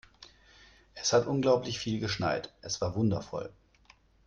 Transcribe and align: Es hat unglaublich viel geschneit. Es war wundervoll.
Es 0.95 1.13
hat 1.13 1.27
unglaublich 1.27 1.77
viel 1.77 1.99
geschneit. 1.99 2.51
Es 2.63 2.81
war 2.81 2.95
wundervoll. 2.95 3.51